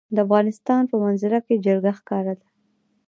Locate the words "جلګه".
1.65-1.91